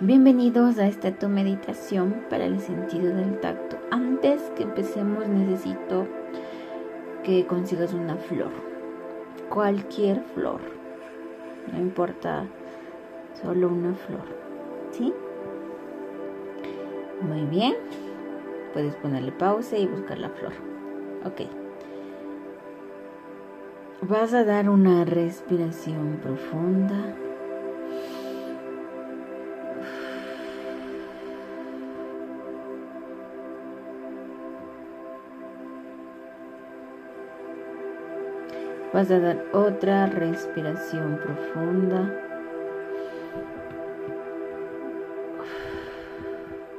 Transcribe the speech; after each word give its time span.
Bienvenidos 0.00 0.78
a 0.78 0.86
esta 0.86 1.10
tu 1.10 1.28
meditación 1.28 2.22
para 2.30 2.44
el 2.44 2.60
sentido 2.60 3.16
del 3.16 3.40
tacto. 3.40 3.78
Antes 3.90 4.40
que 4.54 4.62
empecemos 4.62 5.26
necesito 5.26 6.06
que 7.24 7.44
consigas 7.46 7.92
una 7.94 8.14
flor, 8.14 8.52
cualquier 9.48 10.22
flor, 10.36 10.60
no 11.72 11.80
importa, 11.80 12.46
solo 13.42 13.66
una 13.66 13.92
flor, 13.92 14.22
¿sí? 14.92 15.12
Muy 17.20 17.42
bien, 17.46 17.74
puedes 18.72 18.94
ponerle 18.94 19.32
pausa 19.32 19.76
y 19.76 19.88
buscar 19.88 20.18
la 20.18 20.28
flor. 20.28 20.52
Ok. 21.24 21.40
Vas 24.02 24.32
a 24.32 24.44
dar 24.44 24.70
una 24.70 25.04
respiración 25.04 26.20
profunda. 26.22 27.16
Vas 38.92 39.10
a 39.10 39.18
dar 39.18 39.44
otra 39.52 40.06
respiración 40.06 41.18
profunda. 41.18 42.10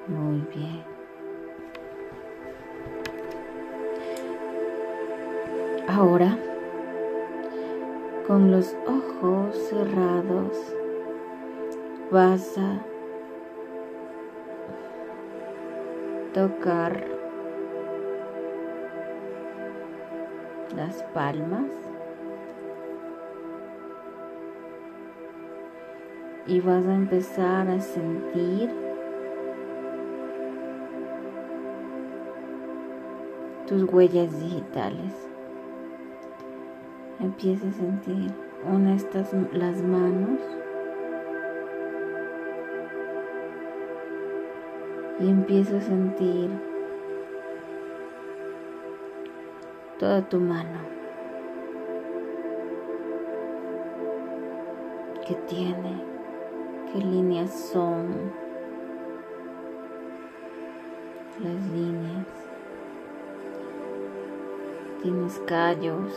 Muy 0.07 0.41
bien. 0.55 0.83
Ahora, 5.87 6.35
con 8.25 8.51
los 8.51 8.75
ojos 8.87 9.55
cerrados, 9.69 10.57
vas 12.09 12.57
a 12.57 12.79
tocar 16.33 17.05
las 20.75 21.03
palmas 21.13 21.88
y 26.47 26.59
vas 26.61 26.85
a 26.85 26.95
empezar 26.95 27.69
a 27.69 27.79
sentir 27.79 28.69
tus 33.67 33.83
huellas 33.83 34.39
digitales. 34.39 35.29
Empieza 37.19 37.67
a 37.67 37.71
sentir 37.71 38.31
una 38.65 38.95
estas 38.95 39.31
las 39.53 39.81
manos 39.83 40.39
y 45.19 45.29
empiezo 45.29 45.77
a 45.77 45.81
sentir 45.81 46.49
toda 49.99 50.21
tu 50.27 50.39
mano 50.39 50.79
que 55.27 55.35
tiene 55.47 56.18
qué 56.91 56.99
líneas 56.99 57.51
son 57.71 58.31
las 61.39 61.71
líneas. 61.71 62.27
Tienes 65.01 65.39
callos, 65.45 66.11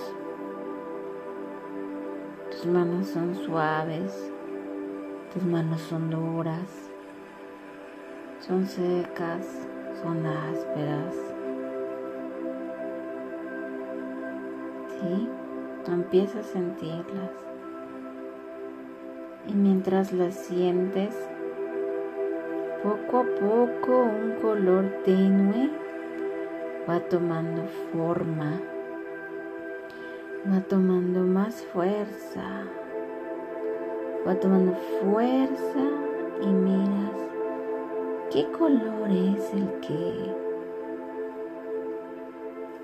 tus 2.50 2.66
manos 2.66 3.06
son 3.08 3.34
suaves, 3.36 4.32
tus 5.32 5.44
manos 5.44 5.80
son 5.82 6.10
duras, 6.10 6.90
son 8.40 8.66
secas, 8.66 9.46
son 10.02 10.26
ásperas. 10.26 11.14
¿Sí? 14.88 15.28
Tú 15.84 15.92
empiezas 15.92 16.46
a 16.46 16.52
sentirlas 16.52 17.51
y 19.46 19.54
mientras 19.54 20.12
las 20.12 20.34
sientes, 20.34 21.14
poco 22.82 23.18
a 23.18 23.24
poco 23.24 24.02
un 24.02 24.32
color 24.40 24.84
tenue 25.04 25.70
va 26.88 27.00
tomando 27.00 27.62
forma, 27.92 28.60
va 30.50 30.60
tomando 30.62 31.20
más 31.20 31.62
fuerza, 31.72 32.66
va 34.26 34.34
tomando 34.34 34.74
fuerza 35.00 35.80
y 36.40 36.46
miras 36.46 37.02
qué 38.32 38.46
color 38.50 39.10
es 39.10 39.52
el 39.54 39.68
que 39.80 40.34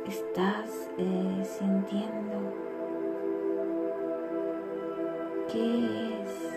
estás 0.06 0.90
eh, 0.98 1.44
sintiendo. 1.44 2.68
¿Qué 5.50 6.22
es? 6.22 6.47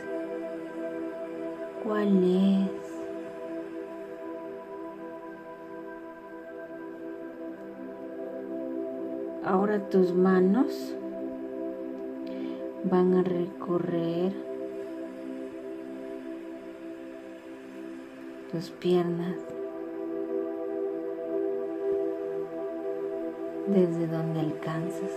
¿Cuál 1.84 2.24
es? 2.24 2.82
Ahora 9.44 9.90
tus 9.90 10.14
manos 10.14 10.96
van 12.84 13.16
a 13.16 13.24
recorrer 13.24 14.34
tus 18.52 18.70
piernas 18.70 19.38
desde 23.68 24.08
donde 24.08 24.42
alcanzas. 24.42 25.12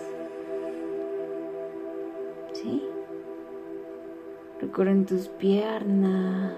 ¿Sí? 2.52 2.93
Recorren 4.60 5.04
tus 5.04 5.28
piernas. 5.28 6.54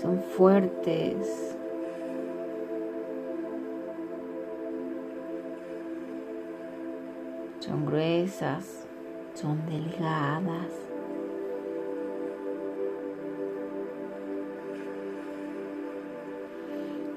Son 0.00 0.20
fuertes. 0.20 1.56
Son 7.58 7.84
gruesas. 7.84 8.86
Son 9.34 9.66
delgadas. 9.66 10.72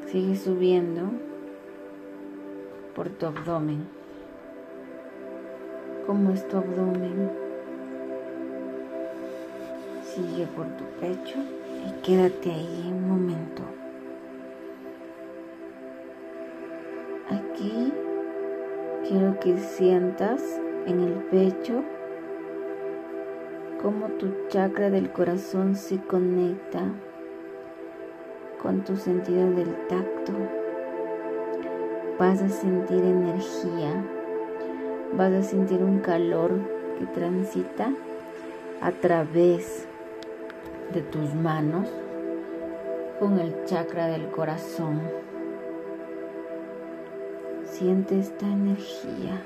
Sigue 0.08 0.36
subiendo 0.36 1.04
por 2.96 3.10
tu 3.10 3.28
abdomen. 3.28 3.88
¿Cómo 6.08 6.32
es 6.32 6.48
tu 6.48 6.58
abdomen? 6.58 7.49
Por 10.56 10.68
tu 10.78 10.84
pecho 11.00 11.40
y 11.88 12.02
quédate 12.02 12.52
ahí 12.52 12.92
un 12.92 13.10
momento. 13.10 13.64
Aquí 17.30 17.94
quiero 19.08 19.40
que 19.40 19.58
sientas 19.58 20.42
en 20.86 21.02
el 21.02 21.14
pecho 21.32 21.84
cómo 23.82 24.08
tu 24.18 24.28
chakra 24.50 24.90
del 24.90 25.12
corazón 25.12 25.76
se 25.76 25.98
conecta 26.00 26.82
con 28.62 28.84
tu 28.84 28.98
sentido 28.98 29.50
del 29.52 29.74
tacto. 29.88 30.34
Vas 32.18 32.42
a 32.42 32.50
sentir 32.50 33.04
energía, 33.04 34.04
vas 35.14 35.32
a 35.32 35.44
sentir 35.44 35.82
un 35.82 36.00
calor 36.00 36.52
que 36.98 37.06
transita 37.06 37.94
a 38.82 38.92
través 38.92 39.88
de 40.94 41.02
tus 41.02 41.34
manos 41.36 41.88
con 43.20 43.40
el 43.40 43.66
chakra 43.66 44.08
del 44.08 44.30
corazón. 44.30 45.02
Siente 47.66 48.20
esta 48.20 48.46
energía. 48.46 49.44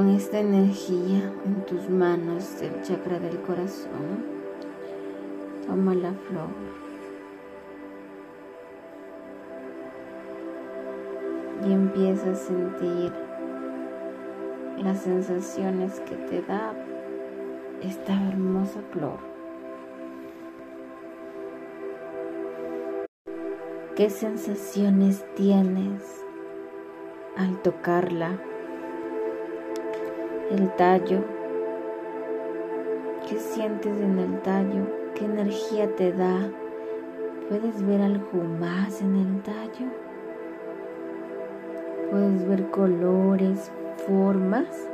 Con 0.00 0.08
esta 0.08 0.38
energía 0.38 1.30
en 1.44 1.66
tus 1.66 1.90
manos 1.90 2.58
del 2.58 2.80
chakra 2.80 3.18
del 3.18 3.38
corazón, 3.42 4.24
toma 5.66 5.94
la 5.94 6.14
flor. 6.14 6.48
Y 11.68 11.70
empieza 11.70 12.30
a 12.30 12.34
sentir 12.34 13.12
las 14.78 15.02
sensaciones 15.02 16.00
que 16.00 16.16
te 16.16 16.40
da 16.40 16.72
esta 17.82 18.14
hermosa 18.26 18.80
flor. 18.92 19.18
¿Qué 23.96 24.08
sensaciones 24.08 25.26
tienes 25.34 26.24
al 27.36 27.60
tocarla? 27.60 28.49
El 30.50 30.68
tallo. 30.74 31.22
¿Qué 33.28 33.38
sientes 33.38 34.00
en 34.00 34.18
el 34.18 34.40
tallo? 34.42 34.86
¿Qué 35.14 35.24
energía 35.24 35.94
te 35.94 36.12
da? 36.12 36.50
¿Puedes 37.48 37.84
ver 37.86 38.02
algo 38.02 38.42
más 38.58 39.00
en 39.00 39.16
el 39.16 39.42
tallo? 39.42 39.86
¿Puedes 42.10 42.48
ver 42.48 42.70
colores, 42.70 43.70
formas? 44.06 44.88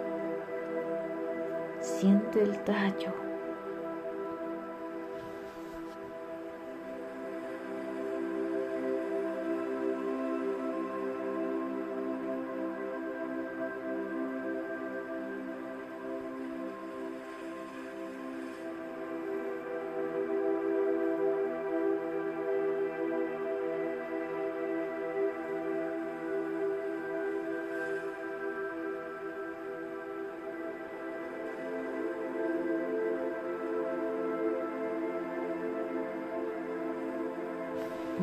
Siente 1.81 2.43
el 2.43 2.59
tallo. 2.65 3.26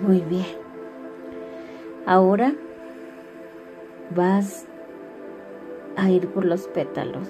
Muy 0.01 0.21
bien. 0.21 0.45
Ahora 2.05 2.53
vas 4.15 4.65
a 5.95 6.09
ir 6.09 6.27
por 6.29 6.45
los 6.45 6.67
pétalos. 6.67 7.27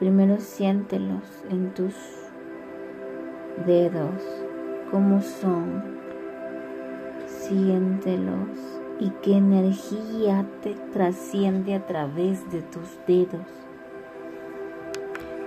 Primero 0.00 0.38
siéntelos 0.38 1.44
en 1.50 1.74
tus 1.74 1.94
dedos, 3.66 4.22
cómo 4.90 5.20
son. 5.20 5.82
Siéntelos 7.26 8.80
y 8.98 9.10
qué 9.22 9.36
energía 9.36 10.46
te 10.62 10.74
trasciende 10.92 11.74
a 11.74 11.86
través 11.86 12.50
de 12.50 12.62
tus 12.62 12.98
dedos. 13.06 13.69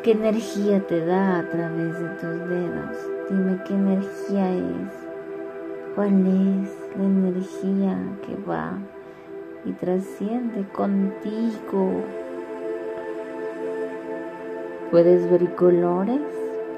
¿Qué 0.03 0.11
energía 0.11 0.85
te 0.85 1.05
da 1.05 1.39
a 1.39 1.49
través 1.49 1.97
de 1.97 2.09
tus 2.15 2.49
dedos? 2.49 2.97
Dime 3.29 3.57
qué 3.65 3.73
energía 3.73 4.53
es. 4.53 4.93
¿Cuál 5.95 6.27
es 6.27 6.77
la 6.97 7.03
energía 7.05 7.97
que 8.25 8.35
va 8.43 8.79
y 9.63 9.71
trasciende 9.71 10.67
contigo? 10.73 12.03
Puedes 14.91 15.31
ver 15.31 15.55
colores, 15.55 16.21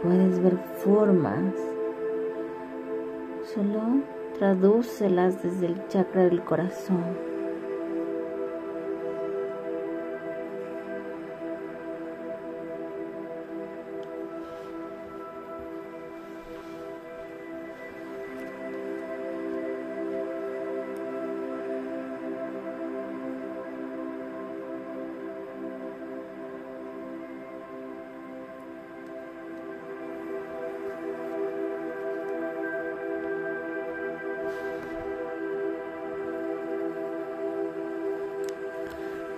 puedes 0.03 0.39
ver 0.43 0.59
formas. 0.83 1.55
Solo 3.55 4.03
tradúcelas 4.37 5.41
desde 5.41 5.65
el 5.65 5.87
chakra 5.87 6.25
del 6.25 6.43
corazón. 6.43 7.34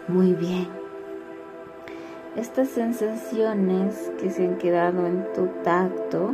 Muy 0.07 0.31
bien. 0.33 0.69
Estas 2.38 2.69
sensaciones 2.69 4.09
que 4.18 4.30
se 4.30 4.45
han 4.45 4.57
quedado 4.57 5.06
en 5.06 5.25
tu 5.33 5.48
tacto, 5.63 6.33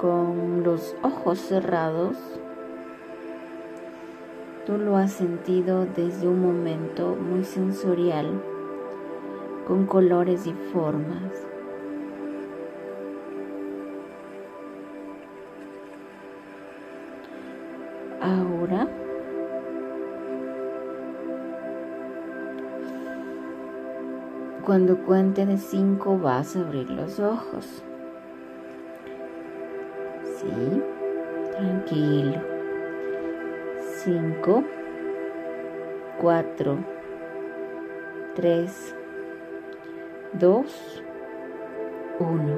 con 0.00 0.64
los 0.64 0.96
ojos 1.02 1.38
cerrados, 1.38 2.16
tú 4.66 4.76
lo 4.76 4.96
has 4.96 5.12
sentido 5.12 5.86
desde 5.86 6.26
un 6.26 6.42
momento 6.42 7.14
muy 7.14 7.44
sensorial, 7.44 8.42
con 9.68 9.86
colores 9.86 10.48
y 10.48 10.52
formas. 10.72 11.46
Ahora 18.20 18.88
Cuando 24.64 24.96
cuente 24.96 25.44
de 25.44 25.58
cinco 25.58 26.16
vas 26.18 26.54
a 26.54 26.60
abrir 26.60 26.88
los 26.88 27.18
ojos. 27.18 27.82
Sí, 30.36 30.82
tranquilo. 31.50 32.40
Cinco, 34.04 34.62
cuatro, 36.20 36.78
tres, 38.36 38.94
dos, 40.34 41.02
uno. 42.20 42.56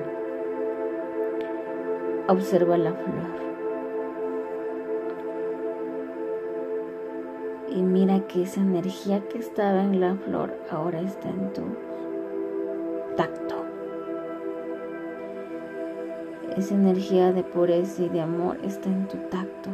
Observa 2.28 2.76
la 2.76 2.92
flor. 2.92 3.44
Y 7.70 7.80
mira 7.80 8.20
que 8.28 8.42
esa 8.42 8.60
energía 8.60 9.26
que 9.26 9.38
estaba 9.38 9.82
en 9.82 10.00
la 10.00 10.16
flor 10.16 10.52
ahora 10.70 11.00
está 11.00 11.30
en 11.30 11.50
tu 11.54 11.62
tacto. 13.16 13.64
Esa 16.56 16.74
energía 16.74 17.32
de 17.32 17.42
pureza 17.42 18.02
y 18.02 18.08
de 18.08 18.20
amor 18.20 18.58
está 18.62 18.88
en 18.88 19.08
tu 19.08 19.16
tacto. 19.28 19.70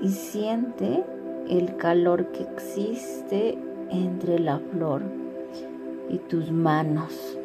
Y 0.00 0.08
siente 0.08 1.04
el 1.48 1.76
calor 1.76 2.26
que 2.32 2.42
existe 2.42 3.58
entre 3.90 4.38
la 4.38 4.58
flor 4.58 5.02
y 6.08 6.18
tus 6.18 6.50
manos. 6.50 7.38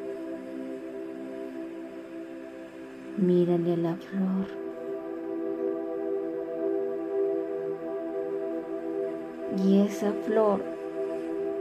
Mírale 3.18 3.74
a 3.74 3.78
la 3.78 3.96
flor. 3.96 4.68
Y 9.64 9.82
esa 9.82 10.12
flor 10.26 10.77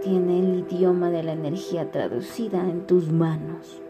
tiene 0.07 0.39
el 0.39 0.65
idioma 0.71 1.11
de 1.11 1.25
la 1.25 1.33
energía 1.33 1.91
traducida 1.91 2.61
en 2.61 2.87
tus 2.87 3.11
manos. 3.11 3.83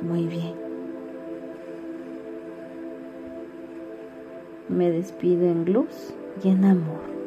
Muy 0.00 0.26
bien. 0.28 0.54
Me 4.68 4.92
despido 4.92 5.46
en 5.46 5.72
luz 5.72 6.14
y 6.44 6.50
en 6.50 6.64
amor. 6.64 7.19